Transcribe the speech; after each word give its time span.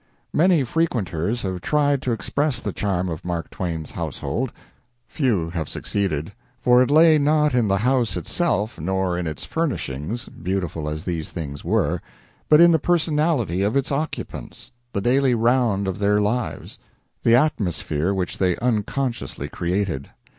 Many 0.33 0.63
frequenters 0.63 1.43
have 1.43 1.61
tried 1.61 2.01
to 2.01 2.11
express 2.11 2.59
the 2.59 2.73
charm 2.73 3.07
of 3.07 3.23
Mark 3.23 3.51
Twain's 3.51 3.91
household. 3.91 4.51
Few 5.07 5.51
have 5.51 5.69
succeeded, 5.69 6.33
for 6.59 6.81
it 6.81 6.89
lay 6.89 7.19
not 7.19 7.53
in 7.53 7.67
the 7.67 7.77
house 7.77 8.17
itself, 8.17 8.79
nor 8.79 9.15
in 9.15 9.27
its 9.27 9.43
furnishings, 9.45 10.27
beautiful 10.27 10.89
as 10.89 11.03
these 11.03 11.29
things 11.29 11.63
were, 11.63 12.01
but 12.49 12.59
in 12.59 12.71
the 12.71 12.79
personality 12.79 13.61
of 13.61 13.75
its 13.77 13.91
occupants 13.91 14.71
the 14.91 15.01
daily 15.01 15.35
round 15.35 15.87
of 15.87 15.99
their 15.99 16.19
lives 16.19 16.79
the 17.21 17.35
atmosphere 17.35 18.11
which 18.11 18.39
they 18.39 18.57
unconsciously 18.57 19.47
created. 19.49 20.09